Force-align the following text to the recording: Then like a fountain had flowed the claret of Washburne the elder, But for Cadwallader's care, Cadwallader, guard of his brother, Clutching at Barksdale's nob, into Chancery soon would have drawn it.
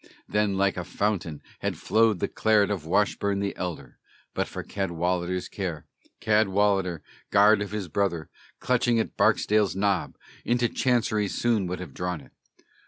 Then 0.27 0.57
like 0.57 0.77
a 0.77 0.83
fountain 0.83 1.43
had 1.59 1.77
flowed 1.77 2.17
the 2.17 2.27
claret 2.27 2.71
of 2.71 2.87
Washburne 2.87 3.39
the 3.39 3.55
elder, 3.55 3.99
But 4.33 4.47
for 4.47 4.63
Cadwallader's 4.63 5.47
care, 5.47 5.85
Cadwallader, 6.19 7.03
guard 7.29 7.61
of 7.61 7.69
his 7.69 7.87
brother, 7.87 8.27
Clutching 8.59 8.99
at 8.99 9.15
Barksdale's 9.15 9.75
nob, 9.75 10.15
into 10.43 10.67
Chancery 10.69 11.27
soon 11.27 11.67
would 11.67 11.79
have 11.79 11.93
drawn 11.93 12.19
it. 12.19 12.31